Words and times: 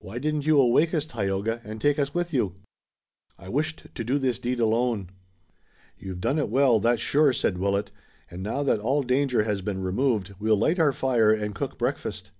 "Why 0.00 0.18
didn't 0.18 0.44
you 0.44 0.60
awake 0.60 0.92
us, 0.92 1.06
Tayoga, 1.06 1.62
and 1.64 1.80
take 1.80 1.98
us 1.98 2.12
with 2.12 2.34
you?" 2.34 2.56
"I 3.38 3.48
wished 3.48 3.86
to 3.94 4.04
do 4.04 4.18
this 4.18 4.38
deed 4.38 4.60
alone." 4.60 5.08
"You've 5.98 6.20
done 6.20 6.38
it 6.38 6.50
well, 6.50 6.80
that's 6.80 7.00
sure," 7.00 7.32
said 7.32 7.56
Willet, 7.56 7.90
"and 8.30 8.42
now 8.42 8.62
that 8.62 8.80
all 8.80 9.02
danger 9.02 9.44
has 9.44 9.62
been 9.62 9.80
removed 9.80 10.34
we'll 10.38 10.58
light 10.58 10.78
our 10.78 10.92
fire 10.92 11.32
and 11.32 11.54
cook 11.54 11.78
breakfast." 11.78 12.30